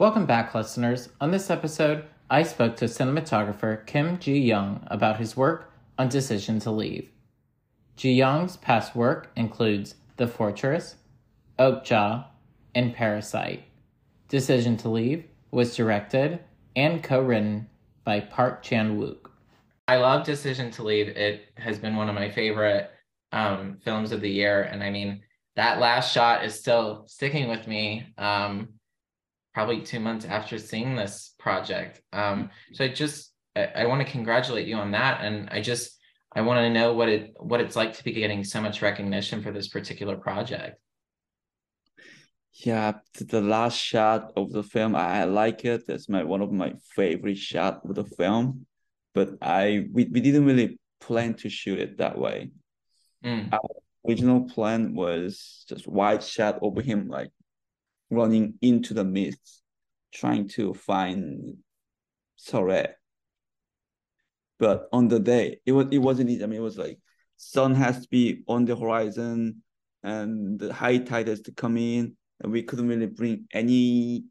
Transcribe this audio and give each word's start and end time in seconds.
Welcome 0.00 0.24
back, 0.24 0.54
listeners. 0.54 1.10
On 1.20 1.30
this 1.30 1.50
episode, 1.50 2.06
I 2.30 2.42
spoke 2.42 2.74
to 2.76 2.86
cinematographer 2.86 3.86
Kim 3.86 4.18
Ji 4.18 4.38
Yong 4.38 4.82
about 4.86 5.18
his 5.18 5.36
work 5.36 5.74
on 5.98 6.08
Decision 6.08 6.58
to 6.60 6.70
Leave. 6.70 7.10
Ji 7.96 8.14
Yong's 8.14 8.56
past 8.56 8.96
work 8.96 9.30
includes 9.36 9.96
The 10.16 10.26
Fortress, 10.26 10.96
Okja, 11.58 12.24
and 12.74 12.94
Parasite. 12.94 13.64
Decision 14.28 14.78
to 14.78 14.88
Leave 14.88 15.24
was 15.50 15.76
directed 15.76 16.40
and 16.74 17.02
co 17.04 17.20
written 17.20 17.68
by 18.02 18.20
Park 18.20 18.62
Chan 18.62 18.98
Wook. 18.98 19.28
I 19.86 19.96
love 19.96 20.24
Decision 20.24 20.70
to 20.70 20.82
Leave. 20.82 21.08
It 21.08 21.42
has 21.58 21.78
been 21.78 21.96
one 21.96 22.08
of 22.08 22.14
my 22.14 22.30
favorite 22.30 22.90
um, 23.32 23.76
films 23.84 24.12
of 24.12 24.22
the 24.22 24.30
year. 24.30 24.62
And 24.62 24.82
I 24.82 24.88
mean, 24.88 25.20
that 25.56 25.78
last 25.78 26.10
shot 26.10 26.42
is 26.42 26.58
still 26.58 27.04
sticking 27.06 27.50
with 27.50 27.66
me 27.66 28.06
um, 28.16 28.79
probably 29.54 29.82
two 29.82 30.00
months 30.00 30.24
after 30.24 30.58
seeing 30.58 30.94
this 30.94 31.34
project. 31.38 32.00
Um, 32.12 32.50
so 32.72 32.84
I 32.84 32.88
just, 32.88 33.32
I, 33.56 33.64
I 33.76 33.86
want 33.86 34.04
to 34.04 34.12
congratulate 34.12 34.68
you 34.68 34.76
on 34.76 34.92
that. 34.92 35.22
And 35.24 35.48
I 35.50 35.60
just, 35.60 35.98
I 36.32 36.42
want 36.42 36.58
to 36.58 36.70
know 36.70 36.94
what 36.94 37.08
it 37.08 37.34
what 37.38 37.60
it's 37.60 37.74
like 37.74 37.96
to 37.96 38.04
be 38.04 38.12
getting 38.12 38.44
so 38.44 38.60
much 38.60 38.82
recognition 38.82 39.42
for 39.42 39.50
this 39.50 39.68
particular 39.68 40.16
project. 40.16 40.78
Yeah, 42.52 42.98
the 43.18 43.40
last 43.40 43.76
shot 43.76 44.32
of 44.36 44.52
the 44.52 44.62
film, 44.62 44.94
I 44.94 45.24
like 45.24 45.64
it. 45.64 45.86
That's 45.86 46.08
my 46.08 46.22
one 46.22 46.42
of 46.42 46.52
my 46.52 46.74
favorite 46.94 47.38
shot 47.38 47.80
of 47.84 47.94
the 47.94 48.04
film. 48.04 48.66
But 49.12 49.30
I 49.42 49.86
we, 49.92 50.04
we 50.04 50.20
didn't 50.20 50.44
really 50.44 50.78
plan 51.00 51.34
to 51.34 51.48
shoot 51.48 51.80
it 51.80 51.98
that 51.98 52.16
way. 52.16 52.50
Mm. 53.24 53.52
Our 53.52 53.60
original 54.06 54.48
plan 54.48 54.94
was 54.94 55.64
just 55.68 55.88
wide 55.88 56.22
shot 56.22 56.58
over 56.62 56.80
him 56.80 57.08
like 57.08 57.30
running 58.10 58.54
into 58.60 58.94
the 58.94 59.04
mist, 59.04 59.62
trying 60.12 60.48
to 60.48 60.74
find 60.74 61.56
Seo-rae. 62.38 62.94
But 64.58 64.88
on 64.92 65.08
the 65.08 65.20
day, 65.20 65.60
it 65.64 65.72
was 65.72 65.86
it 65.90 65.98
wasn't 65.98 66.30
easy. 66.30 66.44
I 66.44 66.46
mean, 66.46 66.60
it 66.60 66.62
was 66.62 66.76
like 66.76 66.98
sun 67.36 67.74
has 67.74 68.02
to 68.02 68.08
be 68.10 68.42
on 68.46 68.66
the 68.66 68.76
horizon 68.76 69.62
and 70.02 70.58
the 70.58 70.72
high 70.72 70.98
tide 70.98 71.28
has 71.28 71.40
to 71.42 71.52
come 71.52 71.78
in 71.78 72.14
and 72.40 72.52
we 72.52 72.62
couldn't 72.62 72.88
really 72.88 73.06
bring 73.06 73.46
any 73.52 74.24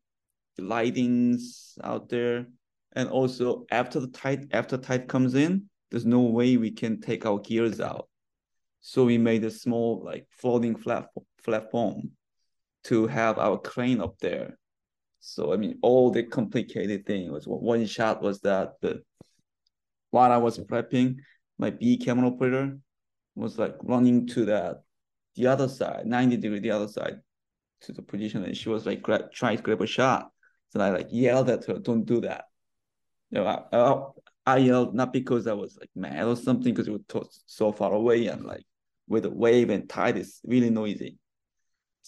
lightings 0.59 1.77
out 1.83 2.09
there. 2.09 2.45
And 2.93 3.09
also 3.09 3.65
after 3.71 3.99
the 3.99 4.07
tide 4.07 4.49
after 4.51 4.77
tide 4.77 5.07
comes 5.07 5.33
in, 5.33 5.69
there's 5.89 6.05
no 6.05 6.21
way 6.21 6.57
we 6.57 6.71
can 6.71 7.01
take 7.01 7.25
our 7.25 7.39
gears 7.39 7.79
out. 7.79 8.07
So 8.81 9.05
we 9.05 9.17
made 9.17 9.43
a 9.43 9.51
small 9.51 10.03
like 10.03 10.27
floating 10.29 10.75
flat 10.75 11.07
platform 11.43 12.11
to 12.85 13.07
have 13.07 13.37
our 13.37 13.57
crane 13.57 14.01
up 14.01 14.17
there. 14.19 14.57
So 15.19 15.53
I 15.53 15.57
mean 15.57 15.79
all 15.81 16.11
the 16.11 16.23
complicated 16.23 17.05
thing 17.05 17.31
was 17.31 17.45
one 17.45 17.85
shot 17.85 18.21
was 18.21 18.39
that 18.41 18.73
the 18.81 19.01
while 20.11 20.31
I 20.31 20.37
was 20.37 20.57
prepping, 20.57 21.17
my 21.57 21.69
B 21.69 21.97
camera 21.97 22.27
operator 22.27 22.77
was 23.35 23.59
like 23.59 23.75
running 23.81 24.27
to 24.27 24.45
that 24.45 24.77
the 25.35 25.47
other 25.47 25.69
side, 25.69 26.05
90 26.05 26.37
degree 26.37 26.59
the 26.59 26.71
other 26.71 26.87
side 26.87 27.19
to 27.81 27.93
the 27.93 28.01
position 28.01 28.43
and 28.43 28.57
she 28.57 28.69
was 28.69 28.85
like 28.85 29.01
grab, 29.01 29.31
trying 29.31 29.57
to 29.57 29.63
grab 29.63 29.81
a 29.81 29.87
shot. 29.87 30.29
So 30.69 30.81
I 30.81 30.89
like 30.89 31.07
yelled 31.11 31.49
at 31.49 31.65
her, 31.65 31.79
don't 31.79 32.03
do 32.05 32.21
that. 32.21 32.45
You 33.31 33.39
know, 33.39 33.45
I, 33.45 33.77
I, 33.77 34.55
I 34.55 34.57
yelled 34.57 34.93
not 34.93 35.13
because 35.13 35.47
I 35.47 35.53
was 35.53 35.77
like 35.79 35.89
mad 35.95 36.25
or 36.25 36.35
something, 36.35 36.73
because 36.73 36.87
it 36.87 37.13
was 37.13 37.43
so 37.45 37.71
far 37.71 37.93
away 37.93 38.27
and 38.27 38.45
like 38.45 38.65
with 39.07 39.23
the 39.23 39.29
wave 39.29 39.69
and 39.69 39.89
tide 39.89 40.17
is 40.17 40.39
really 40.43 40.69
noisy. 40.69 41.17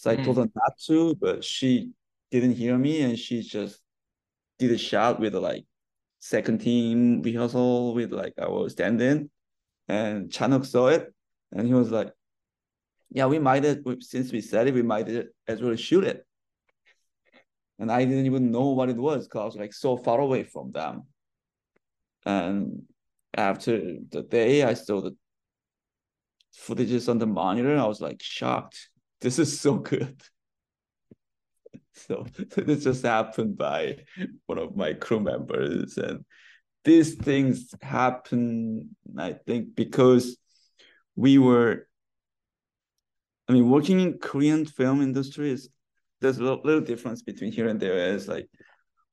So 0.02 0.10
I 0.10 0.16
mm. 0.16 0.24
told 0.24 0.38
her 0.38 0.48
not 0.56 0.76
to, 0.86 1.14
but 1.14 1.44
she 1.44 1.92
didn't 2.32 2.54
hear 2.54 2.76
me 2.76 3.02
and 3.02 3.16
she 3.16 3.40
just 3.40 3.78
did 4.58 4.72
a 4.72 4.76
shot 4.78 5.20
with 5.20 5.32
like 5.36 5.64
second 6.18 6.58
team 6.58 7.22
rehearsal 7.22 7.94
with 7.94 8.12
like 8.12 8.34
our 8.36 8.68
stand-in 8.68 9.30
and 9.86 10.28
Chan-wook 10.28 10.66
saw 10.66 10.88
it 10.88 11.14
and 11.52 11.68
he 11.68 11.74
was 11.74 11.92
like, 11.92 12.12
yeah, 13.10 13.26
we 13.26 13.38
might 13.38 13.62
have, 13.62 13.78
since 14.00 14.32
we 14.32 14.40
said 14.40 14.66
it, 14.66 14.74
we 14.74 14.82
might 14.82 15.08
as 15.46 15.62
well 15.62 15.76
shoot 15.76 16.02
it. 16.02 16.26
And 17.78 17.92
I 17.92 18.04
didn't 18.04 18.26
even 18.26 18.50
know 18.50 18.70
what 18.70 18.88
it 18.88 18.96
was 18.96 19.28
because 19.28 19.40
I 19.40 19.44
was 19.44 19.56
like 19.56 19.72
so 19.72 19.96
far 19.96 20.18
away 20.18 20.42
from 20.42 20.72
them. 20.72 21.02
And 22.26 22.82
after 23.36 23.78
the 24.10 24.22
day 24.22 24.64
I 24.64 24.74
saw 24.74 25.00
the 25.00 25.14
footages 26.58 27.08
on 27.08 27.18
the 27.18 27.26
monitor, 27.26 27.78
I 27.78 27.86
was 27.86 28.00
like 28.00 28.20
shocked. 28.20 28.88
This 29.22 29.38
is 29.38 29.58
so 29.58 29.76
good. 29.76 30.20
So 31.94 32.26
this 32.56 32.84
just 32.84 33.04
happened 33.04 33.56
by 33.58 33.98
one 34.46 34.58
of 34.58 34.74
my 34.74 34.94
crew 34.94 35.20
members. 35.20 35.98
And 35.98 36.24
these 36.84 37.14
things 37.14 37.72
happen, 37.82 38.96
I 39.16 39.34
think, 39.34 39.76
because 39.76 40.36
we 41.14 41.36
were 41.38 41.86
I 43.48 43.52
mean, 43.52 43.68
working 43.68 44.00
in 44.00 44.18
Korean 44.18 44.64
film 44.64 45.02
industry 45.02 45.50
is 45.50 45.68
there's 46.20 46.38
a 46.38 46.42
little 46.42 46.80
difference 46.80 47.22
between 47.22 47.52
here 47.52 47.68
and 47.68 47.78
there. 47.78 48.14
Is 48.14 48.26
like 48.26 48.48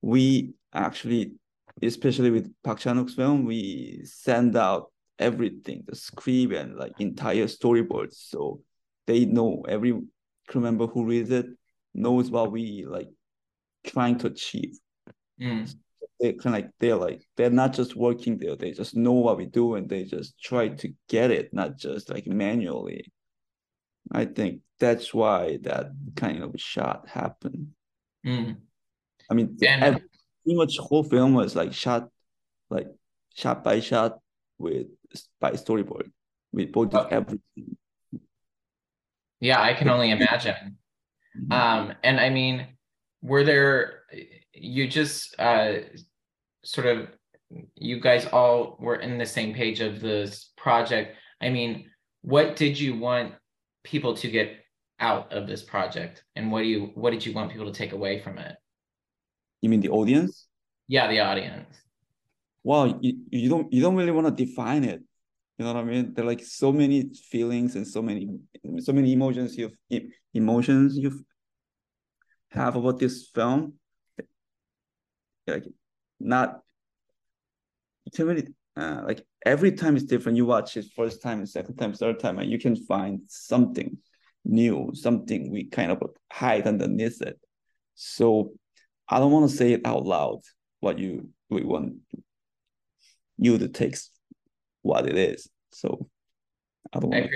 we 0.01 0.53
actually, 0.73 1.33
especially 1.81 2.31
with 2.31 2.49
Park 2.63 2.79
Chan-wook's 2.79 3.15
film, 3.15 3.43
we 3.43 4.01
send 4.05 4.55
out 4.55 4.91
everything, 5.19 5.83
the 5.85 5.95
script 5.95 6.53
and 6.53 6.77
like 6.77 6.93
entire 6.99 7.45
storyboards, 7.45 8.13
so 8.13 8.61
they 9.09 9.25
know 9.25 9.65
every 9.67 9.99
crew 10.47 10.61
member 10.61 10.85
who 10.85 11.03
reads 11.03 11.31
it 11.31 11.47
knows 11.95 12.29
what 12.29 12.51
we 12.51 12.85
like 12.87 13.09
trying 13.83 14.19
to 14.19 14.27
achieve. 14.27 14.77
Mm. 15.41 15.73
They 16.19 16.33
kind 16.33 16.55
of 16.55 16.61
like 16.61 16.71
they're 16.79 16.95
like 16.95 17.23
they're 17.35 17.49
not 17.49 17.73
just 17.73 17.95
working 17.95 18.37
there; 18.37 18.55
they 18.55 18.71
just 18.71 18.95
know 18.95 19.13
what 19.13 19.37
we 19.37 19.47
do 19.47 19.75
and 19.75 19.89
they 19.89 20.03
just 20.03 20.39
try 20.39 20.67
to 20.67 20.93
get 21.07 21.31
it, 21.31 21.51
not 21.53 21.77
just 21.77 22.11
like 22.11 22.27
manually. 22.27 23.11
I 24.11 24.25
think 24.25 24.61
that's 24.79 25.11
why 25.11 25.57
that 25.63 25.87
kind 26.15 26.43
of 26.43 26.53
shot 26.57 27.07
happened. 27.07 27.69
Mm. 28.23 28.57
I 29.31 29.33
mean, 29.33 29.57
and, 29.65 29.83
every, 29.83 30.03
pretty 30.43 30.57
much 30.57 30.77
whole 30.77 31.03
film 31.03 31.33
was 31.33 31.55
like 31.55 31.73
shot, 31.73 32.09
like 32.69 32.87
shot 33.33 33.63
by 33.63 33.79
shot 33.79 34.19
with 34.59 34.87
by 35.39 35.53
storyboard 35.53 36.11
with 36.51 36.71
both 36.71 36.93
oh. 36.93 37.07
everything. 37.09 37.77
Yeah, 39.39 39.61
I 39.61 39.73
can 39.73 39.89
only 39.89 40.11
imagine. 40.11 40.77
Um, 41.51 41.94
and 42.03 42.19
I 42.19 42.29
mean, 42.29 42.67
were 43.22 43.44
there 43.44 44.01
you 44.53 44.88
just 44.88 45.39
uh 45.39 45.73
sort 46.63 46.88
of 46.88 47.07
you 47.75 48.00
guys 48.00 48.25
all 48.27 48.77
were 48.79 48.97
in 48.97 49.17
the 49.17 49.25
same 49.25 49.53
page 49.53 49.79
of 49.79 50.01
this 50.01 50.51
project. 50.57 51.16
I 51.41 51.50
mean, 51.50 51.89
what 52.22 52.55
did 52.55 52.79
you 52.79 52.97
want 52.97 53.33
people 53.83 54.13
to 54.16 54.29
get 54.29 54.57
out 55.00 55.31
of 55.31 55.47
this 55.47 55.63
project? 55.63 56.23
And 56.35 56.51
what 56.51 56.61
do 56.61 56.67
you 56.67 56.91
what 56.95 57.11
did 57.11 57.25
you 57.25 57.33
want 57.33 57.51
people 57.51 57.66
to 57.66 57.77
take 57.77 57.94
away 57.94 58.19
from 58.19 58.38
it? 58.38 58.56
You 59.61 59.69
mean 59.69 59.81
the 59.81 59.89
audience? 59.89 60.47
Yeah 60.88 61.07
the 61.07 61.21
audience. 61.21 61.73
Well 62.63 63.00
you, 63.01 63.17
you 63.29 63.50
don't 63.50 63.71
you 63.71 63.81
don't 63.81 63.95
really 63.95 64.11
want 64.11 64.27
to 64.27 64.45
define 64.45 64.83
it 64.83 65.01
you 65.59 65.65
know 65.65 65.73
what 65.73 65.81
i 65.81 65.83
mean 65.83 66.13
there 66.13 66.23
are 66.23 66.27
like 66.27 66.44
so 66.44 66.71
many 66.71 67.13
feelings 67.29 67.75
and 67.75 67.85
so 67.88 68.01
many 68.01 68.39
so 68.79 68.91
many 68.91 69.13
emotions 69.13 69.56
you 69.57 69.69
emotions 70.33 70.97
you 70.97 71.23
have 72.50 72.75
about 72.75 72.97
this 72.97 73.29
film 73.35 73.73
like 75.45 75.65
not 76.19 76.61
can 78.15 78.25
really 78.25 78.47
uh, 78.75 79.01
like 79.06 79.25
every 79.45 79.71
time 79.71 79.95
is 79.95 80.03
different. 80.03 80.38
You 80.38 80.45
watch 80.45 80.77
it 80.77 80.85
first 80.95 81.21
time, 81.21 81.45
second 81.45 81.75
time, 81.75 81.94
third 81.94 82.19
time, 82.19 82.39
and 82.39 82.50
you 82.50 82.57
can 82.57 82.75
find 82.75 83.21
something 83.27 83.97
new, 84.45 84.91
something 84.94 85.51
we 85.51 85.65
kind 85.65 85.91
of 85.91 86.01
hide 86.31 86.67
underneath 86.67 87.21
it. 87.21 87.39
So 87.95 88.53
I 89.07 89.19
don't 89.19 89.31
want 89.31 89.50
to 89.50 89.55
say 89.55 89.73
it 89.73 89.81
out 89.85 90.05
loud 90.05 90.41
what 90.79 90.97
you 90.97 91.29
we 91.50 91.63
want 91.63 91.95
you 93.38 93.57
to 93.57 93.67
take 93.67 93.97
what 94.89 95.07
it 95.07 95.18
is. 95.18 95.47
So 95.71 96.09
I 96.94 97.00
don't 97.00 97.13
I, 97.13 97.30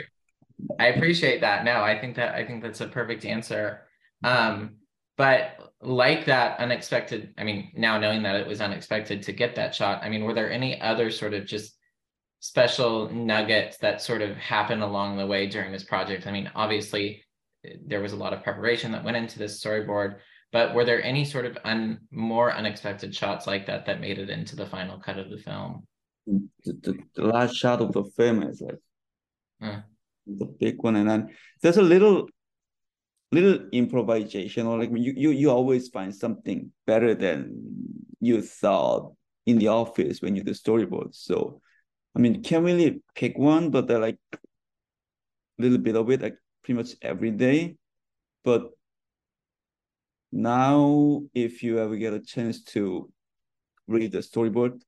I 0.79 0.87
appreciate 0.87 1.41
that. 1.41 1.63
No, 1.63 1.81
I 1.81 1.99
think 1.99 2.15
that 2.15 2.35
I 2.35 2.45
think 2.45 2.63
that's 2.63 2.81
a 2.81 2.87
perfect 2.87 3.25
answer. 3.25 3.87
Um, 4.23 4.77
but 5.17 5.73
like 5.81 6.25
that 6.25 6.59
unexpected, 6.59 7.33
I 7.37 7.43
mean, 7.43 7.71
now 7.75 7.99
knowing 7.99 8.23
that 8.23 8.35
it 8.35 8.47
was 8.47 8.61
unexpected 8.61 9.21
to 9.23 9.33
get 9.33 9.55
that 9.55 9.75
shot, 9.75 10.03
I 10.03 10.09
mean, 10.09 10.23
were 10.23 10.33
there 10.33 10.51
any 10.51 10.81
other 10.81 11.11
sort 11.11 11.33
of 11.33 11.45
just 11.45 11.77
special 12.39 13.09
nuggets 13.09 13.77
that 13.77 14.01
sort 14.01 14.21
of 14.21 14.35
happened 14.37 14.81
along 14.81 15.17
the 15.17 15.27
way 15.27 15.47
during 15.47 15.71
this 15.71 15.83
project? 15.83 16.25
I 16.25 16.31
mean, 16.31 16.49
obviously 16.55 17.23
there 17.85 18.01
was 18.01 18.13
a 18.13 18.17
lot 18.17 18.33
of 18.33 18.43
preparation 18.43 18.91
that 18.93 19.03
went 19.03 19.17
into 19.17 19.37
this 19.37 19.63
storyboard, 19.63 20.15
but 20.51 20.73
were 20.73 20.85
there 20.85 21.03
any 21.03 21.25
sort 21.25 21.45
of 21.45 21.57
un, 21.63 21.99
more 22.11 22.53
unexpected 22.53 23.15
shots 23.15 23.45
like 23.45 23.67
that 23.67 23.85
that 23.85 24.01
made 24.01 24.17
it 24.17 24.29
into 24.29 24.55
the 24.55 24.65
final 24.65 24.99
cut 24.99 25.19
of 25.19 25.29
the 25.29 25.37
film? 25.37 25.85
The, 26.25 26.47
the, 26.65 26.97
the 27.15 27.25
last 27.25 27.55
shot 27.55 27.81
of 27.81 27.91
the 27.91 28.03
film 28.03 28.43
is 28.43 28.61
like 28.61 28.79
hmm. 29.61 29.79
the 30.25 30.45
big 30.45 30.81
one, 30.81 30.95
and 30.95 31.09
then 31.09 31.29
there's 31.61 31.77
a 31.77 31.81
little 31.81 32.27
little 33.33 33.67
improvisation 33.71 34.67
or 34.67 34.77
like 34.77 34.91
you, 34.93 35.13
you 35.17 35.31
you 35.31 35.49
always 35.49 35.89
find 35.89 36.15
something 36.15 36.71
better 36.85 37.15
than 37.15 37.51
you 38.19 38.41
thought 38.41 39.11
in 39.45 39.57
the 39.57 39.67
office 39.67 40.21
when 40.21 40.35
you 40.35 40.43
do 40.43 40.51
storyboards. 40.51 41.15
So 41.15 41.59
I 42.15 42.19
mean 42.19 42.43
can't 42.43 42.63
really 42.63 43.01
pick 43.15 43.37
one, 43.37 43.71
but 43.71 43.87
they're 43.87 43.99
like 43.99 44.19
a 44.33 44.37
little 45.57 45.79
bit 45.79 45.95
of 45.95 46.09
it 46.11 46.21
like 46.21 46.37
pretty 46.63 46.77
much 46.77 46.91
every 47.01 47.31
day. 47.31 47.75
But 48.43 48.69
now 50.31 51.23
if 51.33 51.63
you 51.63 51.79
ever 51.79 51.95
get 51.95 52.13
a 52.13 52.19
chance 52.19 52.63
to 52.75 53.11
read 53.87 54.11
the 54.11 54.19
storyboard, 54.19 54.81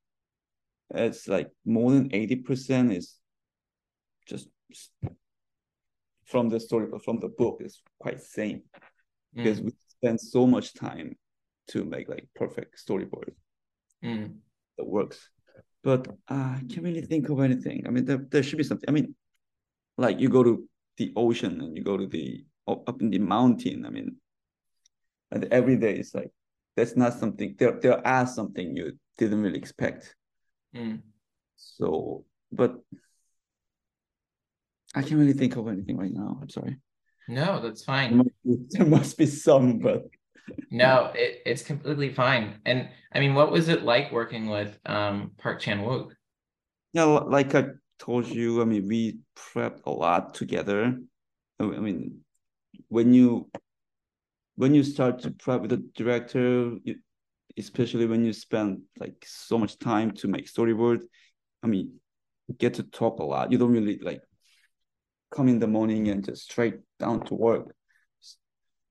it's 0.94 1.28
like 1.28 1.50
more 1.64 1.90
than 1.90 2.10
80% 2.10 2.96
is 2.96 3.16
just 4.26 4.48
from 6.24 6.48
the 6.48 6.58
story 6.58 6.86
but 6.90 7.04
from 7.04 7.20
the 7.20 7.28
book 7.28 7.58
is 7.60 7.82
quite 8.00 8.20
same 8.20 8.58
mm. 8.58 8.62
because 9.34 9.60
we 9.60 9.72
spend 9.88 10.20
so 10.20 10.46
much 10.46 10.74
time 10.74 11.16
to 11.68 11.84
make 11.84 12.08
like 12.08 12.28
perfect 12.34 12.84
storyboard 12.84 13.30
mm. 14.04 14.32
that 14.76 14.86
works. 14.86 15.28
But 15.82 16.08
uh, 16.28 16.56
i 16.58 16.62
can't 16.68 16.82
really 16.82 17.02
think 17.02 17.28
of 17.28 17.40
anything. 17.40 17.84
I 17.86 17.90
mean 17.90 18.04
there, 18.04 18.26
there 18.28 18.42
should 18.42 18.58
be 18.58 18.64
something. 18.64 18.88
I 18.88 18.92
mean 18.92 19.14
like 19.96 20.18
you 20.20 20.28
go 20.28 20.42
to 20.42 20.68
the 20.96 21.12
ocean 21.16 21.60
and 21.60 21.76
you 21.76 21.84
go 21.84 21.96
to 21.96 22.06
the 22.06 22.44
up 22.66 23.00
in 23.00 23.10
the 23.10 23.18
mountain. 23.18 23.86
I 23.86 23.90
mean 23.90 24.16
and 25.30 25.44
every 25.46 25.76
day 25.76 25.98
is 25.98 26.14
like 26.14 26.30
that's 26.76 26.96
not 26.96 27.14
something 27.14 27.54
there 27.58 27.78
there 27.80 28.06
are 28.06 28.26
something 28.26 28.76
you 28.76 28.92
didn't 29.18 29.42
really 29.42 29.58
expect 29.58 30.14
mm. 30.76 31.00
so 31.56 32.24
but 32.52 32.76
I 34.94 35.02
can't 35.02 35.20
really 35.20 35.34
think 35.34 35.56
of 35.56 35.68
anything 35.68 35.98
right 35.98 36.12
now. 36.12 36.38
I'm 36.40 36.48
sorry. 36.48 36.78
No, 37.28 37.60
that's 37.60 37.84
fine. 37.84 38.10
There 38.10 38.18
must 38.18 38.42
be, 38.44 38.56
there 38.70 38.86
must 38.86 39.18
be 39.18 39.26
some, 39.26 39.78
but 39.78 40.04
no, 40.70 41.10
it, 41.14 41.42
it's 41.44 41.62
completely 41.62 42.14
fine. 42.14 42.60
And 42.64 42.88
I 43.12 43.20
mean, 43.20 43.34
what 43.34 43.50
was 43.50 43.68
it 43.68 43.82
like 43.82 44.12
working 44.12 44.48
with 44.48 44.78
um, 44.86 45.32
Park 45.36 45.60
Chan 45.60 45.80
Wook? 45.80 46.12
Yeah, 46.92 47.04
like 47.04 47.54
I 47.54 47.66
told 47.98 48.26
you, 48.26 48.62
I 48.62 48.64
mean, 48.64 48.88
we 48.88 49.18
prepped 49.36 49.80
a 49.84 49.90
lot 49.90 50.34
together. 50.34 50.98
I 51.60 51.64
mean, 51.64 52.20
when 52.88 53.12
you 53.12 53.50
when 54.54 54.74
you 54.74 54.82
start 54.82 55.20
to 55.20 55.30
prep 55.30 55.60
with 55.60 55.70
the 55.70 55.84
director, 55.94 56.72
you, 56.84 56.96
especially 57.58 58.06
when 58.06 58.24
you 58.24 58.32
spend 58.32 58.82
like 58.98 59.24
so 59.26 59.58
much 59.58 59.78
time 59.78 60.10
to 60.12 60.28
make 60.28 60.46
storyboard, 60.46 61.00
I 61.62 61.66
mean, 61.66 62.00
get 62.58 62.74
to 62.74 62.82
talk 62.82 63.18
a 63.18 63.24
lot. 63.24 63.50
You 63.50 63.58
don't 63.58 63.72
really 63.72 63.98
like 63.98 64.22
come 65.30 65.48
in 65.48 65.58
the 65.58 65.66
morning 65.66 66.08
and 66.08 66.24
just 66.24 66.44
straight 66.44 66.76
down 66.98 67.24
to 67.26 67.34
work. 67.34 67.74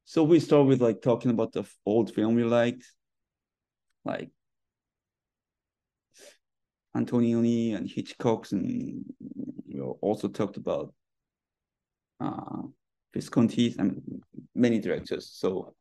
So 0.06 0.24
we 0.24 0.40
start 0.40 0.68
with 0.68 0.82
like 0.82 1.02
talking 1.02 1.32
about 1.32 1.52
the 1.54 1.64
old 1.86 2.14
film 2.14 2.36
we 2.36 2.44
liked, 2.44 2.86
like 4.04 4.30
Antonioni 6.96 7.76
and 7.76 7.90
Hitchcock's, 7.90 8.52
and 8.52 9.04
we 9.68 9.82
also 9.82 10.28
talked 10.28 10.58
about 10.58 10.94
uh, 12.20 12.62
Visconti 13.14 13.76
and 13.80 14.22
many 14.54 14.80
directors. 14.80 15.32
So 15.34 15.74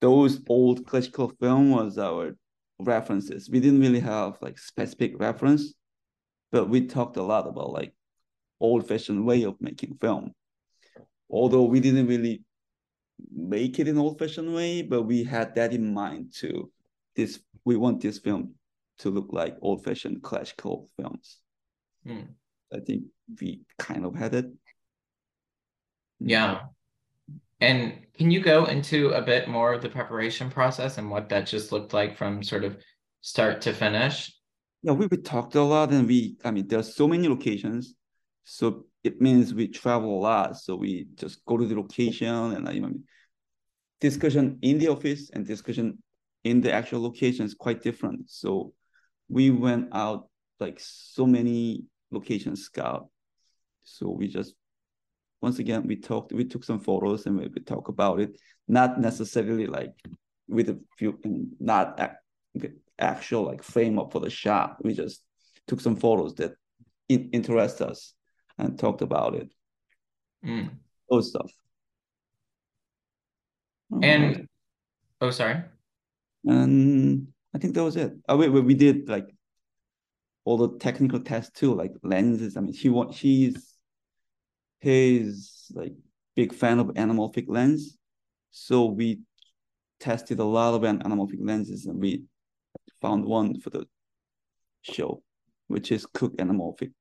those 0.00 0.40
old 0.48 0.86
classical 0.86 1.32
film 1.40 1.70
was 1.70 1.98
our 1.98 2.36
references. 2.78 3.50
We 3.50 3.60
didn't 3.60 3.80
really 3.80 4.00
have 4.00 4.38
like 4.40 4.58
specific 4.58 5.18
reference, 5.18 5.74
but 6.52 6.68
we 6.68 6.86
talked 6.86 7.16
a 7.16 7.22
lot 7.22 7.46
about 7.46 7.72
like 7.72 7.92
old-fashioned 8.60 9.24
way 9.24 9.44
of 9.44 9.56
making 9.60 9.96
film. 10.00 10.32
Although 11.30 11.64
we 11.64 11.80
didn't 11.80 12.06
really 12.06 12.42
make 13.32 13.78
it 13.78 13.88
in 13.88 13.98
old-fashioned 13.98 14.54
way, 14.54 14.82
but 14.82 15.02
we 15.02 15.24
had 15.24 15.54
that 15.56 15.72
in 15.72 15.92
mind 15.92 16.32
too. 16.34 16.70
This 17.16 17.40
we 17.64 17.76
want 17.76 18.00
this 18.00 18.18
film 18.18 18.54
to 18.98 19.10
look 19.10 19.28
like 19.32 19.56
old-fashioned 19.60 20.22
classical 20.22 20.88
films. 20.96 21.38
Hmm. 22.06 22.32
I 22.72 22.80
think 22.80 23.04
we 23.40 23.62
kind 23.78 24.04
of 24.04 24.14
had 24.14 24.34
it. 24.34 24.46
Yeah. 26.20 26.60
And 27.60 28.06
can 28.16 28.30
you 28.30 28.40
go 28.40 28.66
into 28.66 29.10
a 29.10 29.22
bit 29.22 29.48
more 29.48 29.72
of 29.72 29.82
the 29.82 29.88
preparation 29.88 30.50
process 30.50 30.98
and 30.98 31.10
what 31.10 31.28
that 31.30 31.46
just 31.46 31.72
looked 31.72 31.92
like 31.92 32.16
from 32.16 32.42
sort 32.42 32.64
of 32.64 32.76
start 33.20 33.60
to 33.62 33.72
finish? 33.72 34.32
Yeah, 34.82 34.92
we, 34.92 35.06
we 35.06 35.16
talked 35.16 35.54
a 35.56 35.62
lot 35.62 35.90
and 35.90 36.06
we, 36.06 36.36
I 36.44 36.52
mean, 36.52 36.68
there's 36.68 36.94
so 36.94 37.08
many 37.08 37.28
locations 37.28 37.94
so 38.50 38.86
it 39.04 39.20
means 39.20 39.52
we 39.52 39.68
travel 39.68 40.18
a 40.18 40.20
lot. 40.20 40.56
So 40.56 40.74
we 40.74 41.06
just 41.16 41.44
go 41.44 41.58
to 41.58 41.66
the 41.66 41.74
location 41.74 42.26
and 42.28 42.74
you 42.74 42.80
know, 42.80 42.92
discussion 44.00 44.58
in 44.62 44.78
the 44.78 44.88
office 44.88 45.28
and 45.28 45.46
discussion 45.46 46.02
in 46.44 46.62
the 46.62 46.72
actual 46.72 47.02
location 47.02 47.44
is 47.44 47.52
quite 47.52 47.82
different. 47.82 48.30
So 48.30 48.72
we 49.28 49.50
went 49.50 49.88
out 49.92 50.30
like 50.60 50.78
so 50.80 51.26
many 51.26 51.84
locations 52.10 52.62
scout. 52.62 53.10
So 53.84 54.08
we 54.08 54.28
just 54.28 54.54
once 55.40 55.58
again 55.58 55.86
we 55.86 55.96
talked 55.96 56.32
we 56.32 56.44
took 56.44 56.64
some 56.64 56.80
photos 56.80 57.26
and 57.26 57.38
we, 57.38 57.48
we 57.48 57.60
talk 57.62 57.88
about 57.88 58.20
it. 58.20 58.40
Not 58.66 59.00
necessarily 59.00 59.66
like 59.66 59.94
with 60.48 60.68
a 60.68 60.80
few 60.96 61.18
not 61.60 62.00
actual 62.98 63.44
like 63.44 63.62
frame 63.62 63.98
up 63.98 64.12
for 64.12 64.20
the 64.20 64.30
shot. 64.30 64.76
We 64.84 64.94
just 64.94 65.22
took 65.66 65.80
some 65.80 65.96
photos 65.96 66.34
that 66.34 66.52
in, 67.08 67.30
interest 67.32 67.80
us 67.80 68.14
and 68.58 68.78
talked 68.78 69.02
about 69.02 69.34
it. 69.34 69.48
Mm. 70.44 70.70
Those 71.10 71.30
stuff. 71.30 71.50
And 74.02 74.46
oh, 75.20 75.30
sorry. 75.30 75.62
And 76.44 77.28
I 77.54 77.58
think 77.58 77.74
that 77.74 77.84
was 77.84 77.96
it. 77.96 78.12
Oh, 78.28 78.36
we, 78.36 78.48
we 78.48 78.74
did 78.74 79.08
like 79.08 79.26
all 80.44 80.58
the 80.58 80.78
technical 80.78 81.20
tests 81.20 81.58
too, 81.58 81.74
like 81.74 81.92
lenses. 82.02 82.56
I 82.56 82.60
mean, 82.60 82.74
she 82.74 82.88
want 82.88 83.14
he's 83.14 83.77
he's 84.80 85.70
like 85.74 85.92
big 86.34 86.54
fan 86.54 86.78
of 86.78 86.88
anamorphic 86.88 87.46
lens, 87.48 87.98
so 88.50 88.86
we 88.86 89.20
tested 90.00 90.38
a 90.38 90.44
lot 90.44 90.74
of 90.74 90.82
anamorphic 90.82 91.40
lenses, 91.40 91.86
and 91.86 92.00
we 92.00 92.24
found 93.00 93.24
one 93.24 93.60
for 93.60 93.70
the 93.70 93.86
show, 94.82 95.22
which 95.66 95.92
is 95.92 96.06
Cooke 96.06 96.36
anamorphic 96.36 96.92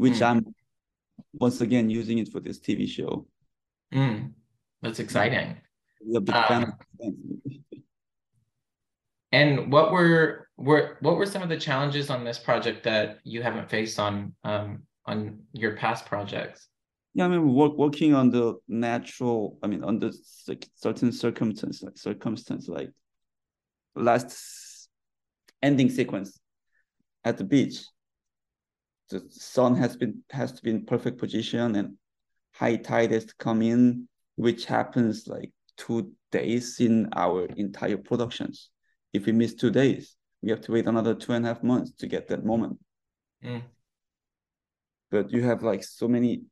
which 0.00 0.14
mm. 0.14 0.26
I'm 0.26 0.54
once 1.34 1.60
again 1.60 1.90
using 1.90 2.16
it 2.16 2.32
for 2.32 2.40
this 2.40 2.58
TV 2.58 2.88
show. 2.88 3.26
Mm. 3.92 4.32
That's 4.80 4.98
exciting. 4.98 5.58
A 6.16 6.20
big 6.20 6.34
fan 6.34 6.72
um, 7.04 7.12
and 9.32 9.70
what 9.70 9.92
were 9.92 10.48
were 10.56 10.96
what 11.00 11.16
were 11.16 11.26
some 11.26 11.42
of 11.42 11.50
the 11.50 11.58
challenges 11.58 12.08
on 12.08 12.24
this 12.24 12.38
project 12.38 12.82
that 12.84 13.18
you 13.24 13.42
haven't 13.42 13.68
faced 13.68 13.98
on 13.98 14.34
um, 14.42 14.84
on 15.10 15.38
your 15.52 15.76
past 15.76 16.06
projects? 16.06 16.68
Yeah, 17.14 17.24
I 17.24 17.28
mean, 17.28 17.54
work, 17.54 17.76
working 17.76 18.14
on 18.14 18.30
the 18.30 18.54
natural. 18.68 19.58
I 19.62 19.66
mean, 19.66 19.82
under 19.82 20.10
certain 20.76 21.12
circumstance, 21.12 21.82
like 21.82 21.98
circumstance, 21.98 22.68
like 22.68 22.90
last 23.94 24.88
ending 25.62 25.90
sequence 25.90 26.38
at 27.24 27.36
the 27.36 27.44
beach 27.44 27.82
the 29.10 29.26
sun 29.28 29.76
has 29.76 29.96
been 29.96 30.22
has 30.30 30.52
to 30.52 30.62
be 30.62 30.70
in 30.70 30.86
perfect 30.86 31.18
position 31.18 31.74
and 31.76 31.96
high 32.52 32.76
tide 32.76 33.10
has 33.10 33.24
to 33.26 33.34
come 33.38 33.60
in, 33.60 34.08
which 34.36 34.64
happens 34.64 35.26
like 35.26 35.50
two 35.76 36.12
days 36.30 36.80
in 36.80 37.08
our 37.14 37.46
entire 37.56 37.96
productions. 37.96 38.70
If 39.12 39.26
we 39.26 39.32
miss 39.32 39.54
two 39.54 39.70
days, 39.70 40.16
we 40.42 40.50
have 40.50 40.60
to 40.62 40.72
wait 40.72 40.86
another 40.86 41.14
two 41.14 41.32
and 41.32 41.44
a 41.44 41.48
half 41.48 41.62
months 41.62 41.92
to 41.98 42.06
get 42.06 42.28
that 42.28 42.44
moment. 42.44 42.78
Mm. 43.44 43.62
But 45.10 45.32
you 45.32 45.42
have 45.42 45.62
like 45.62 45.82
so 45.82 46.06
many 46.08 46.42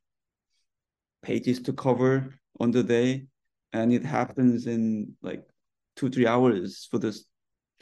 pages 1.23 1.61
to 1.63 1.73
cover 1.73 2.35
on 2.61 2.71
the 2.71 2.83
day, 2.83 3.27
and 3.73 3.93
it 3.93 4.05
happens 4.05 4.67
in 4.67 5.15
like 5.23 5.43
two 5.97 6.11
three 6.11 6.27
hours 6.27 6.87
for 6.91 6.99
this 6.99 7.25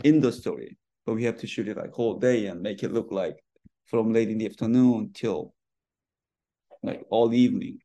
in 0.05 0.21
the 0.21 0.33
story. 0.33 0.77
But 1.05 1.15
we 1.15 1.25
have 1.25 1.39
to 1.39 1.47
shoot 1.47 1.69
it 1.69 1.77
like 1.77 1.93
whole 1.93 2.19
day 2.19 2.47
and 2.47 2.61
make 2.61 2.83
it 2.83 2.93
look 2.93 3.11
like 3.11 3.37
from 3.87 4.13
late 4.13 4.29
in 4.29 4.39
the 4.39 4.47
afternoon 4.47 5.11
till 5.15 5.55
like 6.83 7.05
all 7.11 7.33
evening. 7.33 7.79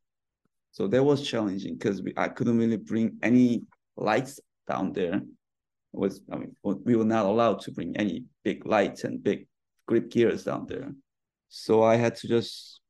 So 0.71 0.87
that 0.87 1.03
was 1.03 1.27
challenging 1.27 1.77
because 1.77 2.01
I 2.17 2.29
couldn't 2.29 2.57
really 2.57 2.77
bring 2.77 3.17
any 3.21 3.63
lights 3.97 4.39
down 4.67 4.93
there. 4.93 5.21
Was 5.93 6.21
I 6.31 6.37
mean 6.37 6.55
we 6.63 6.95
were 6.95 7.05
not 7.05 7.25
allowed 7.25 7.61
to 7.61 7.71
bring 7.71 7.95
any 7.97 8.25
big 8.43 8.65
lights 8.65 9.03
and 9.03 9.21
big 9.21 9.47
grip 9.87 10.09
gears 10.09 10.45
down 10.45 10.65
there. 10.65 10.91
So 11.49 11.83
I 11.83 11.95
had 11.95 12.15
to 12.17 12.27
just 12.27 12.80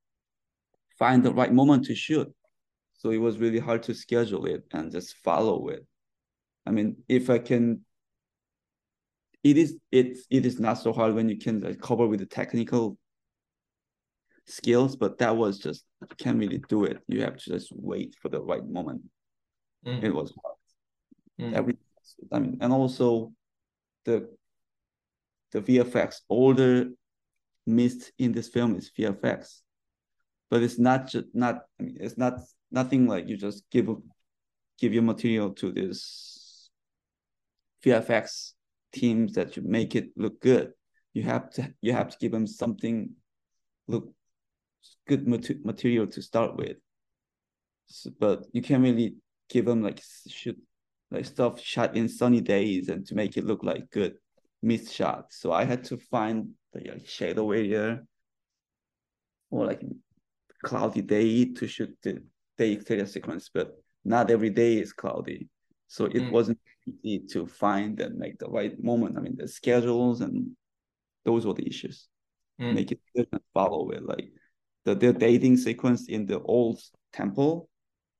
find 1.02 1.24
the 1.24 1.34
right 1.34 1.52
moment 1.52 1.84
to 1.86 1.96
shoot. 1.96 2.32
So 2.94 3.10
it 3.10 3.18
was 3.18 3.40
really 3.40 3.58
hard 3.58 3.82
to 3.84 3.96
schedule 3.96 4.46
it 4.46 4.64
and 4.72 4.92
just 4.92 5.16
follow 5.24 5.70
it. 5.70 5.84
I 6.68 6.70
mean, 6.70 6.98
if 7.10 7.32
I 7.32 7.40
can 7.40 7.82
it 9.44 9.58
is 9.58 9.78
it 9.92 10.20
it 10.30 10.46
is 10.46 10.60
not 10.60 10.76
so 10.76 10.94
hard 10.94 11.16
when 11.16 11.28
you 11.28 11.40
can 11.40 11.62
like, 11.62 11.82
cover 11.82 12.06
with 12.06 12.20
the 12.20 12.28
technical 12.28 13.00
skills, 14.46 14.96
but 14.96 15.18
that 15.18 15.36
was 15.36 15.58
just 15.58 15.84
you 16.02 16.16
can't 16.24 16.38
really 16.38 16.62
do 16.70 16.84
it. 16.84 16.98
You 17.08 17.24
have 17.24 17.38
to 17.38 17.50
just 17.50 17.70
wait 17.74 18.16
for 18.22 18.30
the 18.30 18.40
right 18.40 18.68
moment. 18.78 19.02
Mm. 19.84 20.04
It 20.04 20.14
was 20.14 20.32
hard. 20.40 20.60
Mm. 21.42 21.54
Every 21.58 21.78
I 22.32 22.38
mean, 22.38 22.58
and 22.62 22.72
also 22.72 23.34
the 24.06 24.30
the 25.52 25.62
VFX, 25.62 26.22
all 26.30 26.54
the 26.54 26.94
mist 27.66 28.12
in 28.20 28.34
this 28.34 28.50
film 28.50 28.76
is 28.76 28.92
VFX, 28.96 29.62
but 30.52 30.62
it's 30.62 30.78
not 30.78 31.08
just 31.08 31.28
not. 31.34 31.64
I 31.80 31.84
mean, 31.84 31.98
it's 32.00 32.18
not 32.18 32.42
nothing 32.72 33.08
like 33.08 33.28
you 33.28 33.38
just 33.38 33.64
give 33.72 33.88
give 34.78 34.94
your 34.94 35.02
material 35.02 35.52
to 35.52 35.72
this 35.72 36.70
VFX 37.84 38.52
teams 38.92 39.34
that 39.34 39.56
you 39.56 39.64
make 39.64 39.96
it 39.96 40.10
look 40.18 40.42
good. 40.42 40.74
You 41.14 41.24
have 41.24 41.50
to 41.52 41.74
you 41.82 41.94
have 41.94 42.10
to 42.10 42.18
give 42.20 42.34
them 42.34 42.46
something 42.46 43.12
look 43.88 44.14
good 45.08 45.26
material 45.28 46.08
to 46.08 46.22
start 46.22 46.58
with. 46.58 46.78
So, 47.86 48.12
but 48.20 48.46
you 48.52 48.62
can't 48.62 48.84
really 48.84 49.16
give 49.50 49.66
them 49.66 49.82
like 49.82 50.02
shoot 50.28 50.58
like 51.12 51.26
stuff 51.26 51.62
shot 51.62 51.96
in 51.96 52.10
sunny 52.10 52.42
days 52.42 52.90
and 52.90 53.06
to 53.08 53.16
make 53.16 53.38
it 53.38 53.46
look 53.46 53.64
like 53.64 53.90
good 53.90 54.16
mist 54.62 54.94
shots. 54.94 55.40
So 55.40 55.54
I 55.54 55.64
had 55.64 55.86
to 55.86 55.98
find 55.98 56.50
the 56.74 56.92
like, 56.92 57.08
shadow 57.08 57.52
area 57.52 58.02
or 59.50 59.66
like 59.66 59.82
cloudy 60.64 61.02
day 61.02 61.46
to 61.46 61.68
shoot 61.68 61.96
the 62.02 62.24
day 62.58 62.74
exterior 62.74 63.06
sequence, 63.06 63.50
but 63.54 63.76
not 64.04 64.32
every 64.32 64.50
day 64.50 64.78
is 64.78 64.94
cloudy. 64.94 65.48
So 65.88 66.06
it 66.06 66.14
mm. 66.14 66.32
wasn't 66.32 66.60
easy 67.04 67.26
to 67.34 67.46
find 67.46 68.00
and 68.00 68.18
make 68.18 68.40
the 68.40 68.48
right 68.48 68.82
moment. 68.82 69.18
I 69.18 69.22
mean, 69.22 69.36
the 69.38 69.48
schedules 69.48 70.22
and 70.22 70.52
those 71.26 71.46
were 71.46 71.54
the 71.54 71.68
issues. 71.68 72.08
Mm. 72.60 72.76
Make 72.76 72.92
it 72.92 73.00
follow 73.54 73.90
it. 73.92 74.04
Like 74.04 74.32
the, 74.86 74.96
the 74.96 75.14
dating 75.14 75.58
sequence 75.58 76.08
in 76.08 76.26
the 76.26 76.42
old 76.42 76.80
temple, 77.14 77.70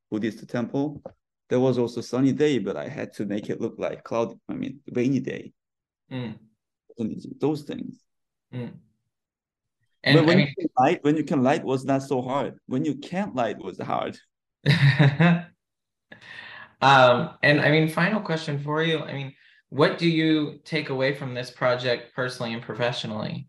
Buddhist 0.10 0.48
temple, 0.50 1.02
there 1.50 1.60
was 1.60 1.78
also 1.78 2.02
sunny 2.02 2.32
day, 2.32 2.60
but 2.60 2.78
I 2.78 2.88
had 2.88 3.14
to 3.14 3.26
make 3.26 3.50
it 3.50 3.60
look 3.60 3.76
like 3.78 4.04
cloudy. 4.04 4.36
I 4.50 4.54
mean, 4.54 4.80
rainy 4.92 5.20
day. 5.20 5.54
Mm. 6.12 6.38
Those 7.40 7.64
things. 7.64 8.04
And 10.04 10.18
but 10.18 10.26
when 10.26 10.38
I 10.38 10.38
mean, 10.38 10.48
you 10.58 10.68
can 10.68 10.70
light, 10.84 11.04
when 11.04 11.18
you 11.18 11.24
can 11.24 11.44
light 11.44 11.64
was 11.64 11.86
not 11.86 12.04
so 12.04 12.22
hard. 12.22 12.58
When 12.66 12.86
you 12.86 12.96
can't 12.96 13.36
light 13.36 13.60
was 13.60 13.80
hard. 13.80 14.18
um, 16.82 17.30
and 17.44 17.62
I 17.62 17.72
mean, 17.72 17.88
final 17.88 18.22
question 18.22 18.60
for 18.64 18.82
you. 18.82 19.00
I 19.00 19.14
mean, 19.14 19.34
what 19.70 19.98
do 19.98 20.08
you 20.08 20.60
take 20.66 20.90
away 20.90 21.14
from 21.14 21.34
this 21.34 21.52
project 21.52 22.16
personally 22.16 22.54
and 22.54 22.62
professionally? 22.62 23.48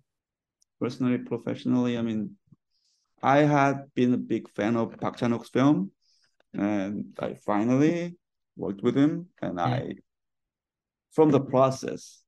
Personally, 0.80 1.18
professionally, 1.18 1.96
I 1.96 2.02
mean, 2.02 2.36
I 3.22 3.38
had 3.38 3.86
been 3.94 4.12
a 4.14 4.18
big 4.18 4.48
fan 4.50 4.76
of 4.76 4.98
Park 5.00 5.16
Chan-wook's 5.16 5.48
film 5.48 5.92
and 6.54 7.16
I 7.18 7.34
finally 7.34 8.16
worked 8.56 8.82
with 8.82 8.96
him 8.96 9.28
and 9.40 9.58
mm. 9.58 9.62
I 9.62 9.94
from 11.12 11.30
the 11.30 11.40
process 11.40 12.21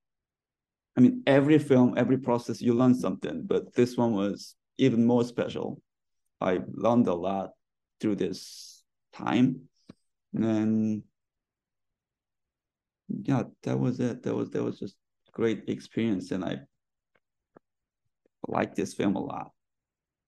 I 0.96 1.00
mean 1.00 1.22
every 1.26 1.58
film 1.58 1.94
every 1.96 2.18
process 2.18 2.60
you 2.60 2.74
learn 2.74 2.94
something 2.94 3.42
but 3.46 3.74
this 3.74 3.96
one 3.96 4.12
was 4.12 4.54
even 4.78 5.06
more 5.06 5.24
special 5.24 5.80
I 6.40 6.60
learned 6.72 7.08
a 7.08 7.14
lot 7.14 7.50
through 8.00 8.16
this 8.16 8.82
time 9.12 9.62
and 10.34 11.02
yeah 13.08 13.44
that 13.62 13.78
was 13.78 14.00
it 14.00 14.22
that 14.22 14.34
was 14.34 14.50
that 14.50 14.62
was 14.62 14.78
just 14.78 14.96
great 15.32 15.64
experience 15.68 16.30
and 16.30 16.44
I 16.44 16.58
like 18.46 18.74
this 18.74 18.94
film 18.94 19.16
a 19.16 19.20
lot 19.20 19.50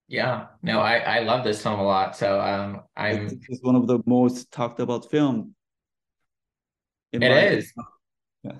yeah, 0.09 0.47
no, 0.63 0.79
I 0.79 0.99
I 0.99 1.19
love 1.19 1.43
this 1.43 1.61
film 1.61 1.79
a 1.79 1.83
lot. 1.83 2.15
So 2.15 2.39
um, 2.39 2.81
I'm. 2.95 3.27
It's 3.49 3.61
one 3.61 3.75
of 3.75 3.87
the 3.87 3.99
most 4.05 4.51
talked 4.51 4.79
about 4.79 5.11
film. 5.11 5.53
It 7.11 7.23
is. 7.23 7.73
Yeah. 8.43 8.51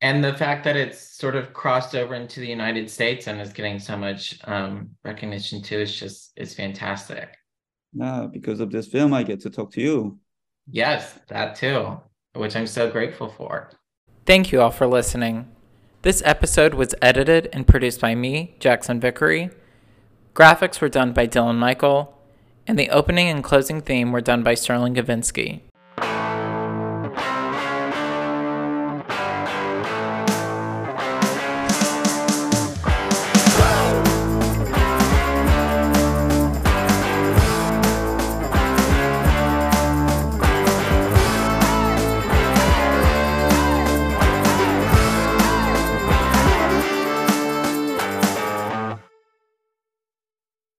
And 0.00 0.22
the 0.22 0.34
fact 0.34 0.64
that 0.64 0.76
it's 0.76 1.16
sort 1.16 1.34
of 1.34 1.52
crossed 1.52 1.94
over 1.94 2.14
into 2.14 2.40
the 2.40 2.46
United 2.46 2.88
States 2.88 3.26
and 3.26 3.40
is 3.40 3.52
getting 3.52 3.78
so 3.78 3.96
much 3.96 4.38
um, 4.44 4.90
recognition 5.04 5.60
too 5.60 5.78
is 5.80 5.94
just 5.94 6.32
is 6.36 6.54
fantastic. 6.54 7.36
Yeah, 7.92 8.26
because 8.30 8.60
of 8.60 8.70
this 8.70 8.86
film, 8.86 9.12
I 9.12 9.22
get 9.24 9.40
to 9.40 9.50
talk 9.50 9.72
to 9.72 9.80
you. 9.80 10.18
Yes, 10.70 11.18
that 11.28 11.56
too, 11.56 12.00
which 12.34 12.54
I'm 12.54 12.66
so 12.66 12.90
grateful 12.90 13.28
for. 13.28 13.70
Thank 14.26 14.52
you 14.52 14.60
all 14.60 14.70
for 14.70 14.86
listening. 14.86 15.48
This 16.02 16.22
episode 16.24 16.74
was 16.74 16.94
edited 17.02 17.48
and 17.52 17.66
produced 17.66 18.00
by 18.00 18.14
me, 18.14 18.54
Jackson 18.60 19.00
Vickery. 19.00 19.50
Graphics 20.34 20.80
were 20.80 20.88
done 20.88 21.12
by 21.12 21.26
Dylan 21.26 21.56
Michael, 21.56 22.16
and 22.66 22.78
the 22.78 22.90
opening 22.90 23.28
and 23.28 23.42
closing 23.42 23.80
theme 23.80 24.12
were 24.12 24.20
done 24.20 24.44
by 24.44 24.54
Sterling 24.54 24.94
Gavinsky. 24.94 25.62